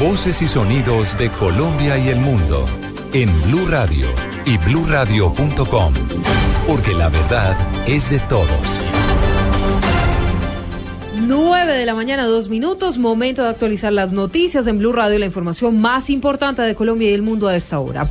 Voces 0.00 0.42
y 0.42 0.48
sonidos 0.48 1.16
de 1.16 1.30
Colombia 1.30 1.96
y 1.96 2.08
el 2.08 2.18
mundo 2.18 2.66
en 3.12 3.30
Blue 3.42 3.68
Radio 3.68 4.08
y 4.44 4.56
bluradio.com, 4.58 5.94
porque 6.66 6.92
la 6.92 7.08
verdad 7.08 7.56
es 7.86 8.10
de 8.10 8.18
todos. 8.20 8.80
9 11.20 11.72
de 11.72 11.86
la 11.86 11.94
mañana, 11.94 12.24
dos 12.24 12.48
minutos, 12.48 12.98
momento 12.98 13.42
de 13.42 13.50
actualizar 13.50 13.92
las 13.92 14.12
noticias 14.12 14.66
en 14.66 14.78
Blue 14.78 14.92
Radio, 14.92 15.20
la 15.20 15.26
información 15.26 15.80
más 15.80 16.10
importante 16.10 16.62
de 16.62 16.74
Colombia 16.74 17.10
y 17.10 17.14
el 17.14 17.22
mundo 17.22 17.46
a 17.46 17.54
esta 17.54 17.78
hora. 17.78 18.10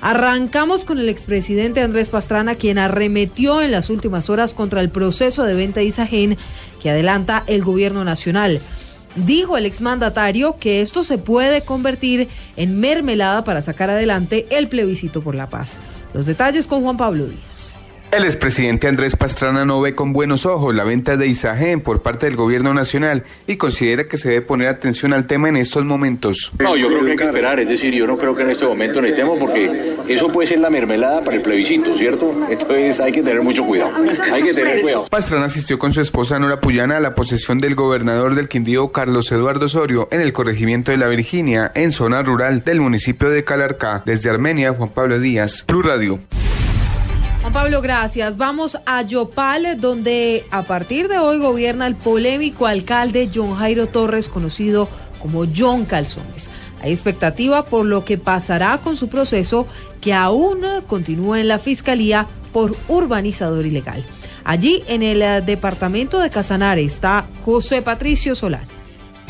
Arrancamos 0.00 0.84
con 0.84 1.00
el 1.00 1.08
expresidente 1.08 1.80
Andrés 1.80 2.08
Pastrana, 2.08 2.54
quien 2.54 2.78
arremetió 2.78 3.60
en 3.60 3.72
las 3.72 3.90
últimas 3.90 4.30
horas 4.30 4.54
contra 4.54 4.80
el 4.80 4.90
proceso 4.90 5.42
de 5.42 5.54
venta 5.54 5.80
de 5.80 5.86
Isagen 5.86 6.38
que 6.80 6.90
adelanta 6.90 7.42
el 7.48 7.64
gobierno 7.64 8.04
nacional. 8.04 8.60
Dijo 9.14 9.58
el 9.58 9.66
exmandatario 9.66 10.56
que 10.56 10.80
esto 10.80 11.04
se 11.04 11.18
puede 11.18 11.62
convertir 11.62 12.28
en 12.56 12.80
mermelada 12.80 13.44
para 13.44 13.60
sacar 13.60 13.90
adelante 13.90 14.46
el 14.50 14.68
plebiscito 14.68 15.20
por 15.20 15.34
la 15.34 15.48
paz. 15.48 15.76
Los 16.14 16.26
detalles 16.26 16.66
con 16.66 16.82
Juan 16.82 16.96
Pablo 16.96 17.26
Díaz. 17.26 17.51
El 18.12 18.24
expresidente 18.24 18.88
Andrés 18.88 19.16
Pastrana 19.16 19.64
no 19.64 19.80
ve 19.80 19.94
con 19.94 20.12
buenos 20.12 20.44
ojos 20.44 20.74
la 20.74 20.84
venta 20.84 21.16
de 21.16 21.26
Isagen 21.26 21.80
por 21.80 22.02
parte 22.02 22.26
del 22.26 22.36
gobierno 22.36 22.74
nacional 22.74 23.24
y 23.46 23.56
considera 23.56 24.04
que 24.04 24.18
se 24.18 24.28
debe 24.28 24.42
poner 24.42 24.68
atención 24.68 25.14
al 25.14 25.26
tema 25.26 25.48
en 25.48 25.56
estos 25.56 25.86
momentos. 25.86 26.52
No, 26.58 26.76
yo 26.76 26.88
creo 26.88 27.06
que 27.06 27.12
hay 27.12 27.16
que 27.16 27.24
esperar, 27.24 27.58
es 27.60 27.68
decir, 27.70 27.94
yo 27.94 28.06
no 28.06 28.18
creo 28.18 28.36
que 28.36 28.42
en 28.42 28.50
este 28.50 28.66
momento 28.66 29.00
necesitemos 29.00 29.38
porque 29.38 29.94
eso 30.08 30.28
puede 30.28 30.46
ser 30.46 30.58
la 30.58 30.68
mermelada 30.68 31.22
para 31.22 31.36
el 31.36 31.42
plebiscito, 31.42 31.96
¿cierto? 31.96 32.34
Entonces 32.50 33.00
hay 33.00 33.12
que 33.12 33.22
tener 33.22 33.40
mucho 33.40 33.64
cuidado, 33.64 33.92
hay 34.30 34.42
que 34.42 34.52
tener 34.52 34.82
cuidado. 34.82 35.06
Pastrana 35.06 35.46
asistió 35.46 35.78
con 35.78 35.94
su 35.94 36.02
esposa 36.02 36.38
Nora 36.38 36.60
Puyana 36.60 36.98
a 36.98 37.00
la 37.00 37.14
posesión 37.14 37.60
del 37.60 37.74
gobernador 37.74 38.34
del 38.34 38.48
Quindío, 38.48 38.92
Carlos 38.92 39.32
Eduardo 39.32 39.64
Osorio, 39.64 40.08
en 40.10 40.20
el 40.20 40.34
corregimiento 40.34 40.90
de 40.90 40.98
la 40.98 41.08
Virginia, 41.08 41.72
en 41.74 41.92
zona 41.92 42.20
rural 42.20 42.62
del 42.62 42.82
municipio 42.82 43.30
de 43.30 43.42
Calarcá. 43.42 44.02
Desde 44.04 44.28
Armenia, 44.28 44.74
Juan 44.74 44.90
Pablo 44.90 45.18
Díaz, 45.18 45.64
Plus 45.66 45.82
Radio. 45.82 46.18
Juan 47.42 47.52
Pablo, 47.52 47.82
gracias. 47.82 48.36
Vamos 48.36 48.78
a 48.86 49.02
Yopal, 49.02 49.80
donde 49.80 50.46
a 50.52 50.62
partir 50.62 51.08
de 51.08 51.18
hoy 51.18 51.40
gobierna 51.40 51.88
el 51.88 51.96
polémico 51.96 52.68
alcalde 52.68 53.30
John 53.34 53.56
Jairo 53.56 53.88
Torres, 53.88 54.28
conocido 54.28 54.88
como 55.18 55.44
John 55.54 55.84
Calzones. 55.84 56.48
Hay 56.82 56.92
expectativa 56.92 57.64
por 57.64 57.84
lo 57.84 58.04
que 58.04 58.16
pasará 58.16 58.78
con 58.78 58.94
su 58.94 59.08
proceso 59.08 59.66
que 60.00 60.14
aún 60.14 60.64
continúa 60.86 61.40
en 61.40 61.48
la 61.48 61.58
fiscalía 61.58 62.28
por 62.52 62.76
urbanizador 62.86 63.66
ilegal. 63.66 64.04
Allí 64.44 64.84
en 64.86 65.02
el 65.02 65.20
eh, 65.20 65.40
departamento 65.40 66.20
de 66.20 66.30
Casanare 66.30 66.84
está 66.84 67.26
José 67.44 67.82
Patricio 67.82 68.36
Solán. 68.36 68.81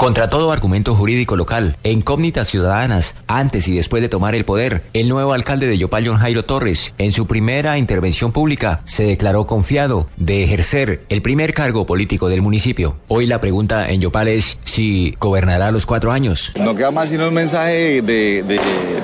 Contra 0.03 0.29
todo 0.29 0.51
argumento 0.51 0.97
jurídico 0.97 1.37
local 1.37 1.77
e 1.85 1.93
incógnitas 1.93 2.49
ciudadanas, 2.49 3.15
antes 3.29 3.69
y 3.69 3.77
después 3.77 4.03
de 4.03 4.09
tomar 4.09 4.35
el 4.35 4.45
poder, 4.45 4.83
el 4.95 5.09
nuevo 5.09 5.33
alcalde 5.33 5.69
de 5.69 5.79
Yopal, 5.79 6.05
John 6.05 6.17
Jairo 6.17 6.43
Torres, 6.43 6.93
en 6.99 7.13
su 7.13 7.29
primera 7.29 7.79
intervención 7.79 8.33
pública, 8.33 8.81
se 8.85 9.05
declaró 9.05 9.47
confiado 9.47 10.09
de 10.17 10.43
ejercer 10.43 11.03
el 11.09 11.23
primer 11.23 11.55
cargo 11.55 11.87
político 11.87 12.29
del 12.29 12.43
municipio. 12.43 12.97
Hoy 13.07 13.27
la 13.27 13.41
pregunta 13.41 13.91
en 13.91 14.01
Yopal 14.01 14.27
es 14.27 14.59
si 14.65 15.15
gobernará 15.21 15.71
los 15.71 15.87
cuatro 15.87 16.11
años. 16.11 16.53
No 16.59 16.75
queda 16.75 16.91
más 16.91 17.11
sino 17.11 17.29
un 17.29 17.35
mensaje 17.35 18.03
de, 18.03 18.43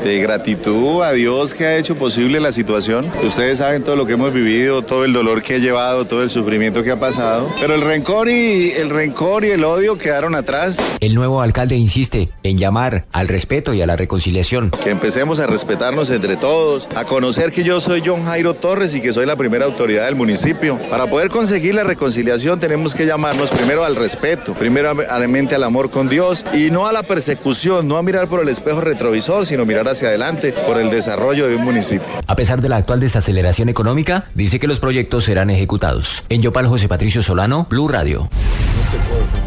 de, 0.02 0.20
gratitud 0.20 1.02
a 1.04 1.12
Dios 1.12 1.54
que 1.54 1.64
ha 1.64 1.76
hecho 1.76 1.94
posible 1.94 2.40
la 2.40 2.50
situación. 2.50 3.08
Ustedes 3.22 3.58
saben 3.58 3.84
todo 3.84 3.94
lo 3.94 4.04
que 4.04 4.14
hemos 4.14 4.32
vivido, 4.32 4.82
todo 4.82 5.04
el 5.04 5.12
dolor 5.12 5.44
que 5.44 5.56
he 5.56 5.60
llevado, 5.60 6.08
todo 6.08 6.24
el 6.24 6.30
sufrimiento 6.30 6.82
que 6.82 6.90
ha 6.90 6.98
pasado, 6.98 7.48
pero 7.60 7.76
el 7.76 7.82
rencor 7.82 8.28
y 8.28 8.72
el 8.72 8.90
rencor 8.90 9.44
y 9.44 9.50
el 9.50 9.62
odio 9.62 9.96
quedaron 9.96 10.34
atrás. 10.34 10.87
El 11.00 11.14
nuevo 11.14 11.42
alcalde 11.42 11.76
insiste 11.76 12.30
en 12.42 12.58
llamar 12.58 13.06
al 13.12 13.28
respeto 13.28 13.72
y 13.72 13.82
a 13.82 13.86
la 13.86 13.96
reconciliación. 13.96 14.70
Que 14.70 14.90
empecemos 14.90 15.38
a 15.38 15.46
respetarnos 15.46 16.10
entre 16.10 16.36
todos, 16.36 16.88
a 16.96 17.04
conocer 17.04 17.52
que 17.52 17.64
yo 17.64 17.80
soy 17.80 18.02
John 18.04 18.24
Jairo 18.24 18.54
Torres 18.54 18.94
y 18.94 19.00
que 19.00 19.12
soy 19.12 19.26
la 19.26 19.36
primera 19.36 19.66
autoridad 19.66 20.06
del 20.06 20.16
municipio. 20.16 20.80
Para 20.90 21.08
poder 21.08 21.28
conseguir 21.28 21.74
la 21.74 21.84
reconciliación 21.84 22.58
tenemos 22.58 22.94
que 22.94 23.06
llamarnos 23.06 23.50
primero 23.50 23.84
al 23.84 23.96
respeto, 23.96 24.54
primeramente 24.54 25.54
al 25.54 25.64
amor 25.64 25.90
con 25.90 26.08
Dios 26.08 26.44
y 26.52 26.70
no 26.70 26.86
a 26.86 26.92
la 26.92 27.02
persecución, 27.02 27.86
no 27.86 27.96
a 27.96 28.02
mirar 28.02 28.28
por 28.28 28.40
el 28.40 28.48
espejo 28.48 28.80
retrovisor, 28.80 29.46
sino 29.46 29.64
mirar 29.64 29.88
hacia 29.88 30.08
adelante 30.08 30.52
por 30.66 30.78
el 30.78 30.90
desarrollo 30.90 31.46
de 31.46 31.56
un 31.56 31.64
municipio. 31.64 32.06
A 32.26 32.36
pesar 32.36 32.60
de 32.60 32.68
la 32.68 32.76
actual 32.76 33.00
desaceleración 33.00 33.68
económica, 33.68 34.26
dice 34.34 34.58
que 34.58 34.66
los 34.66 34.80
proyectos 34.80 35.24
serán 35.24 35.50
ejecutados. 35.50 36.24
En 36.28 36.42
Yopal, 36.42 36.66
José 36.66 36.88
Patricio 36.88 37.22
Solano, 37.22 37.66
Blue 37.70 37.88
Radio. 37.88 38.28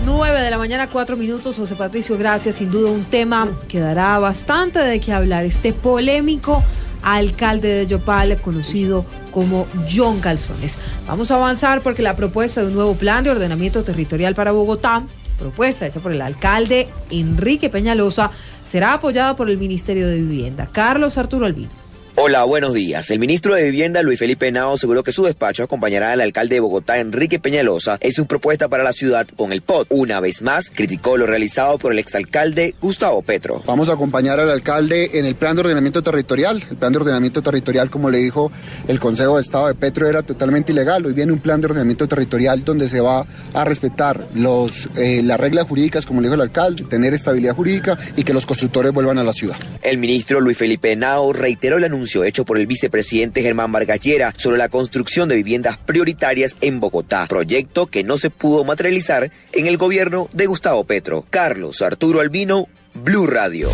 9 0.05 0.41
de 0.41 0.49
la 0.49 0.57
mañana, 0.57 0.87
4 0.87 1.15
minutos. 1.15 1.55
José 1.55 1.75
Patricio, 1.75 2.17
gracias. 2.17 2.55
Sin 2.55 2.71
duda 2.71 2.91
un 2.91 3.03
tema 3.05 3.49
que 3.67 3.79
dará 3.79 4.17
bastante 4.19 4.79
de 4.79 4.99
qué 4.99 5.13
hablar. 5.13 5.45
Este 5.45 5.73
polémico 5.73 6.63
alcalde 7.03 7.67
de 7.67 7.87
Yopal, 7.87 8.41
conocido 8.41 9.05
como 9.31 9.67
John 9.89 10.19
Calzones. 10.19 10.77
Vamos 11.07 11.31
a 11.31 11.35
avanzar 11.35 11.81
porque 11.81 12.01
la 12.01 12.15
propuesta 12.15 12.61
de 12.61 12.67
un 12.67 12.75
nuevo 12.75 12.95
plan 12.95 13.23
de 13.23 13.31
ordenamiento 13.31 13.83
territorial 13.83 14.35
para 14.35 14.51
Bogotá, 14.51 15.03
propuesta 15.39 15.87
hecha 15.87 15.99
por 15.99 16.11
el 16.11 16.21
alcalde 16.21 16.89
Enrique 17.09 17.69
Peñalosa, 17.69 18.31
será 18.65 18.93
apoyada 18.93 19.35
por 19.35 19.49
el 19.49 19.57
Ministerio 19.57 20.07
de 20.07 20.17
Vivienda. 20.17 20.67
Carlos 20.71 21.17
Arturo 21.17 21.45
Albino. 21.45 21.80
Hola, 22.23 22.43
buenos 22.43 22.75
días. 22.75 23.09
El 23.09 23.17
ministro 23.17 23.55
de 23.55 23.63
Vivienda, 23.63 24.03
Luis 24.03 24.19
Felipe 24.19 24.51
Nao, 24.51 24.75
aseguró 24.75 25.01
que 25.01 25.11
su 25.11 25.23
despacho 25.23 25.63
acompañará 25.63 26.11
al 26.11 26.21
alcalde 26.21 26.53
de 26.53 26.59
Bogotá, 26.59 26.99
Enrique 26.99 27.39
Peñalosa, 27.39 27.97
en 27.99 28.11
su 28.11 28.27
propuesta 28.27 28.67
para 28.67 28.83
la 28.83 28.93
ciudad 28.93 29.27
con 29.35 29.51
el 29.51 29.63
POT. 29.63 29.87
Una 29.89 30.19
vez 30.19 30.43
más, 30.43 30.69
criticó 30.69 31.17
lo 31.17 31.25
realizado 31.25 31.79
por 31.79 31.91
el 31.91 31.97
exalcalde 31.97 32.75
Gustavo 32.79 33.23
Petro. 33.23 33.63
Vamos 33.65 33.89
a 33.89 33.93
acompañar 33.93 34.39
al 34.39 34.51
alcalde 34.51 35.17
en 35.17 35.25
el 35.25 35.33
plan 35.33 35.55
de 35.55 35.61
ordenamiento 35.61 36.03
territorial. 36.03 36.63
El 36.69 36.77
plan 36.77 36.91
de 36.91 36.99
ordenamiento 36.99 37.41
territorial, 37.41 37.89
como 37.89 38.11
le 38.11 38.19
dijo 38.19 38.51
el 38.87 38.99
Consejo 38.99 39.37
de 39.37 39.41
Estado 39.41 39.69
de 39.69 39.73
Petro, 39.73 40.07
era 40.07 40.21
totalmente 40.21 40.73
ilegal. 40.73 41.03
Hoy 41.07 41.13
viene 41.13 41.33
un 41.33 41.39
plan 41.39 41.59
de 41.59 41.65
ordenamiento 41.65 42.07
territorial 42.07 42.63
donde 42.63 42.87
se 42.87 43.01
va 43.01 43.25
a 43.51 43.65
respetar 43.65 44.27
los, 44.35 44.89
eh, 44.95 45.23
las 45.23 45.39
reglas 45.39 45.65
jurídicas, 45.67 46.05
como 46.05 46.21
le 46.21 46.27
dijo 46.27 46.35
el 46.35 46.41
alcalde, 46.41 46.83
tener 46.83 47.15
estabilidad 47.15 47.55
jurídica 47.55 47.97
y 48.15 48.23
que 48.23 48.35
los 48.35 48.45
constructores 48.45 48.93
vuelvan 48.93 49.17
a 49.17 49.23
la 49.23 49.33
ciudad. 49.33 49.57
El 49.81 49.97
ministro 49.97 50.39
Luis 50.39 50.59
Felipe 50.59 50.95
Nao 50.95 51.33
reiteró 51.33 51.77
el 51.77 51.85
anuncio 51.85 52.10
hecho 52.23 52.45
por 52.45 52.57
el 52.57 52.67
vicepresidente 52.67 53.41
Germán 53.41 53.71
Vargallera 53.71 54.33
sobre 54.37 54.57
la 54.57 54.69
construcción 54.69 55.29
de 55.29 55.35
viviendas 55.35 55.77
prioritarias 55.77 56.57
en 56.61 56.79
Bogotá, 56.79 57.25
proyecto 57.27 57.87
que 57.87 58.03
no 58.03 58.17
se 58.17 58.29
pudo 58.29 58.63
materializar 58.63 59.31
en 59.53 59.67
el 59.67 59.77
gobierno 59.77 60.29
de 60.33 60.45
Gustavo 60.45 60.83
Petro. 60.83 61.25
Carlos 61.29 61.81
Arturo 61.81 62.19
Albino, 62.19 62.67
Blue 62.93 63.27
Radio. 63.27 63.69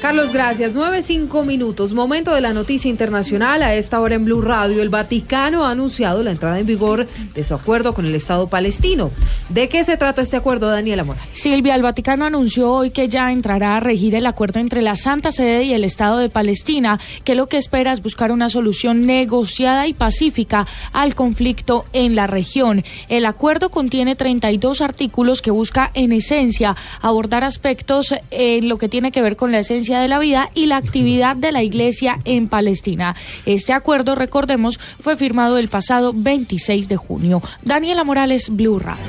Carlos, 0.00 0.32
gracias. 0.32 0.74
Nueve, 0.74 1.02
cinco 1.02 1.44
minutos. 1.44 1.92
Momento 1.92 2.32
de 2.32 2.40
la 2.40 2.52
noticia 2.52 2.88
internacional. 2.88 3.64
A 3.64 3.74
esta 3.74 3.98
hora 4.00 4.14
en 4.14 4.24
Blue 4.24 4.40
Radio, 4.40 4.80
el 4.80 4.90
Vaticano 4.90 5.64
ha 5.64 5.72
anunciado 5.72 6.22
la 6.22 6.30
entrada 6.30 6.60
en 6.60 6.66
vigor 6.66 7.08
de 7.34 7.42
su 7.42 7.52
acuerdo 7.52 7.92
con 7.94 8.06
el 8.06 8.14
Estado 8.14 8.48
palestino. 8.48 9.10
¿De 9.48 9.68
qué 9.68 9.84
se 9.84 9.96
trata 9.96 10.22
este 10.22 10.36
acuerdo, 10.36 10.68
Daniela 10.68 11.02
Morales? 11.02 11.28
Silvia, 11.32 11.74
el 11.74 11.82
Vaticano 11.82 12.24
anunció 12.24 12.70
hoy 12.72 12.90
que 12.90 13.08
ya 13.08 13.32
entrará 13.32 13.76
a 13.76 13.80
regir 13.80 14.14
el 14.14 14.26
acuerdo 14.26 14.60
entre 14.60 14.82
la 14.82 14.94
Santa 14.94 15.32
Sede 15.32 15.64
y 15.64 15.72
el 15.72 15.82
Estado 15.82 16.18
de 16.18 16.30
Palestina, 16.30 17.00
que 17.24 17.34
lo 17.34 17.48
que 17.48 17.56
espera 17.56 17.92
es 17.92 18.00
buscar 18.00 18.30
una 18.30 18.50
solución 18.50 19.04
negociada 19.04 19.88
y 19.88 19.94
pacífica 19.94 20.68
al 20.92 21.16
conflicto 21.16 21.84
en 21.92 22.14
la 22.14 22.28
región. 22.28 22.84
El 23.08 23.26
acuerdo 23.26 23.70
contiene 23.70 24.14
32 24.14 24.80
artículos 24.80 25.42
que 25.42 25.50
busca, 25.50 25.90
en 25.94 26.12
esencia, 26.12 26.76
abordar 27.00 27.42
aspectos 27.42 28.14
en 28.30 28.68
lo 28.68 28.78
que 28.78 28.88
tiene 28.88 29.10
que 29.10 29.22
ver 29.22 29.34
con 29.34 29.50
la 29.50 29.58
esencia 29.58 29.87
de 29.96 30.08
la 30.08 30.18
vida 30.18 30.50
y 30.54 30.66
la 30.66 30.76
actividad 30.76 31.36
de 31.36 31.52
la 31.52 31.62
Iglesia 31.62 32.18
en 32.24 32.48
Palestina. 32.48 33.16
Este 33.46 33.72
acuerdo, 33.72 34.14
recordemos, 34.14 34.78
fue 35.00 35.16
firmado 35.16 35.56
el 35.58 35.68
pasado 35.68 36.12
26 36.14 36.88
de 36.88 36.96
junio. 36.96 37.42
Daniela 37.62 38.04
Morales, 38.04 38.50
Blue 38.50 38.78
Radio. 38.78 39.02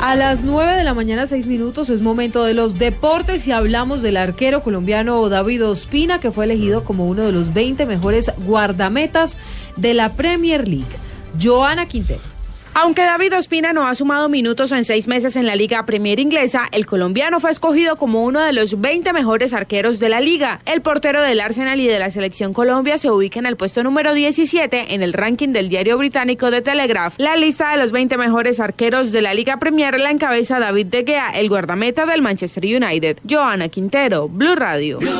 A 0.00 0.16
las 0.16 0.42
9 0.42 0.72
de 0.72 0.82
la 0.82 0.94
mañana, 0.94 1.28
6 1.28 1.46
minutos, 1.46 1.88
es 1.88 2.02
momento 2.02 2.42
de 2.42 2.54
los 2.54 2.76
deportes 2.76 3.46
y 3.46 3.52
hablamos 3.52 4.02
del 4.02 4.16
arquero 4.16 4.64
colombiano 4.64 5.28
David 5.28 5.64
Ospina, 5.64 6.18
que 6.18 6.32
fue 6.32 6.46
elegido 6.46 6.82
como 6.82 7.06
uno 7.06 7.24
de 7.24 7.30
los 7.30 7.54
20 7.54 7.86
mejores 7.86 8.32
guardametas 8.38 9.36
de 9.76 9.94
la 9.94 10.14
Premier 10.14 10.66
League. 10.66 10.96
Joana 11.40 11.86
Quintero. 11.86 12.31
Aunque 12.74 13.02
David 13.02 13.36
Ospina 13.36 13.74
no 13.74 13.86
ha 13.86 13.94
sumado 13.94 14.30
minutos 14.30 14.72
en 14.72 14.84
seis 14.84 15.06
meses 15.06 15.36
en 15.36 15.44
la 15.44 15.56
Liga 15.56 15.84
Premier 15.84 16.18
Inglesa, 16.18 16.68
el 16.72 16.86
colombiano 16.86 17.38
fue 17.38 17.50
escogido 17.50 17.96
como 17.96 18.24
uno 18.24 18.40
de 18.40 18.54
los 18.54 18.80
20 18.80 19.12
mejores 19.12 19.52
arqueros 19.52 19.98
de 19.98 20.08
la 20.08 20.20
liga. 20.20 20.60
El 20.64 20.80
portero 20.80 21.20
del 21.22 21.40
Arsenal 21.40 21.80
y 21.80 21.86
de 21.86 21.98
la 21.98 22.10
Selección 22.10 22.54
Colombia 22.54 22.96
se 22.96 23.10
ubica 23.10 23.38
en 23.38 23.46
el 23.46 23.56
puesto 23.56 23.82
número 23.82 24.14
17 24.14 24.94
en 24.94 25.02
el 25.02 25.12
ranking 25.12 25.50
del 25.50 25.68
diario 25.68 25.98
británico 25.98 26.50
de 26.50 26.62
Telegraph. 26.62 27.14
La 27.18 27.36
lista 27.36 27.72
de 27.72 27.76
los 27.76 27.92
20 27.92 28.16
mejores 28.16 28.58
arqueros 28.58 29.12
de 29.12 29.20
la 29.20 29.34
Liga 29.34 29.58
Premier 29.58 30.00
la 30.00 30.10
encabeza 30.10 30.58
David 30.58 30.86
De 30.86 31.04
Gea, 31.04 31.30
el 31.30 31.50
guardameta 31.50 32.06
del 32.06 32.22
Manchester 32.22 32.64
United. 32.64 33.18
Joana 33.28 33.68
Quintero, 33.68 34.28
Blue 34.28 34.56
Radio. 34.56 34.98
Blue 34.98 35.10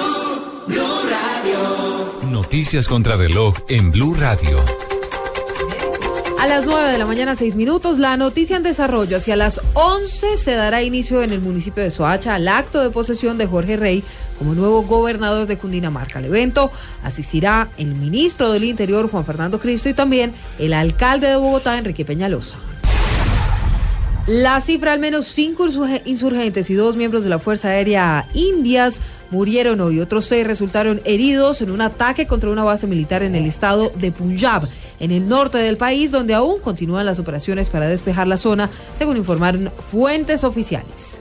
Radio. 0.67 2.31
Noticias 2.31 2.89
contra 2.89 3.17
reloj 3.17 3.57
en 3.69 3.91
Blue 3.93 4.15
Radio. 4.15 4.59
A 6.43 6.47
las 6.49 6.67
9 6.67 6.91
de 6.91 6.99
la 6.99 7.07
mañana, 7.07 7.37
6 7.37 7.55
minutos, 7.55 8.01
la 8.01 8.17
noticia 8.17 8.57
en 8.57 8.65
desarrollo. 8.65 9.19
Hacia 9.19 9.37
las 9.37 9.61
11 9.75 10.37
se 10.37 10.51
dará 10.57 10.83
inicio 10.83 11.23
en 11.23 11.33
el 11.33 11.41
municipio 11.41 11.85
de 11.85 11.93
Soacha 11.93 12.35
al 12.35 12.49
acto 12.49 12.83
de 12.83 12.91
posesión 12.91 13.39
de 13.39 13.47
Jorge 13.47 13.77
Rey 13.77 14.03
como 14.41 14.53
nuevo 14.53 14.83
gobernador 14.83 15.47
de 15.47 15.57
Cundinamarca. 15.57 16.19
Al 16.19 16.25
evento 16.25 16.73
asistirá 17.05 17.69
el 17.79 17.95
ministro 17.95 18.51
del 18.51 18.65
Interior, 18.65 19.09
Juan 19.09 19.25
Fernando 19.25 19.61
Cristo, 19.61 19.89
y 19.89 19.95
también 19.95 20.35
el 20.59 20.73
alcalde 20.73 21.29
de 21.29 21.37
Bogotá, 21.37 21.79
Enrique 21.79 22.05
Peñalosa. 22.05 22.57
La 24.29 24.61
cifra, 24.61 24.93
al 24.93 25.01
menos 25.01 25.27
cinco 25.27 25.67
insurgentes 26.05 26.71
y 26.71 26.75
dos 26.75 26.95
miembros 26.95 27.25
de 27.25 27.31
la 27.31 27.41
Fuerza 27.41 27.71
Aérea 27.71 28.29
Indias 28.35 29.01
murieron 29.31 29.81
hoy. 29.81 29.99
Otros 29.99 30.27
seis 30.27 30.47
resultaron 30.47 31.01
heridos 31.05 31.61
en 31.61 31.73
un 31.73 31.81
ataque 31.81 32.29
contra 32.29 32.51
una 32.51 32.63
base 32.63 32.87
militar 32.87 33.25
en 33.25 33.35
el 33.35 33.47
estado 33.47 33.91
de 33.97 34.13
Punjab, 34.13 34.69
en 35.01 35.11
el 35.11 35.29
norte 35.29 35.59
del 35.59 35.77
país, 35.77 36.13
donde 36.13 36.35
aún 36.35 36.61
continúan 36.61 37.05
las 37.05 37.19
operaciones 37.19 37.69
para 37.69 37.89
despejar 37.89 38.29
la 38.29 38.37
zona, 38.37 38.71
según 38.95 39.17
informaron 39.17 39.73
fuentes 39.91 40.45
oficiales. 40.45 41.21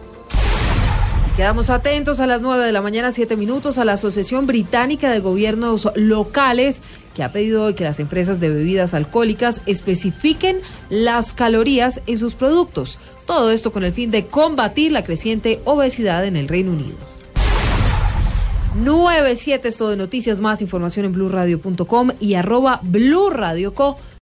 Quedamos 1.36 1.70
atentos 1.70 2.20
a 2.20 2.28
las 2.28 2.42
9 2.42 2.66
de 2.66 2.74
la 2.74 2.82
mañana, 2.82 3.14
7 3.14 3.38
minutos, 3.38 3.78
a 3.78 3.86
la 3.86 3.94
Asociación 3.94 4.48
Británica 4.48 5.10
de 5.10 5.22
Gobiernos 5.22 5.90
Locales, 5.96 6.82
que 7.16 7.24
ha 7.24 7.32
pedido 7.32 7.64
hoy 7.64 7.74
que 7.74 7.86
las 7.86 8.02
empresas 8.02 8.42
de 8.42 8.50
bebidas 8.50 8.94
alcohólicas 8.94 9.62
especifiquen 9.66 10.60
las 10.90 11.32
calorías 11.32 12.02
en 12.06 12.18
sus 12.18 12.34
productos. 12.34 13.00
Todo 13.26 13.52
esto 13.52 13.72
con 13.72 13.86
el 13.86 13.94
fin 13.94 14.12
de 14.12 14.28
combatir 14.28 14.92
la 14.92 15.06
creciente 15.06 15.62
obesidad 15.64 16.26
en 16.26 16.36
el 16.36 16.50
Reino 16.50 16.72
Unido. 16.72 16.98
97 18.76 19.70
es 19.70 19.78
todo 19.78 19.92
de 19.92 19.98
noticias, 19.98 20.42
más 20.42 20.62
información 20.62 21.06
en 21.06 21.14
blurradio.com 21.14 22.12
y 22.20 22.34
arroba 22.34 22.82
blurradioco. 22.84 23.98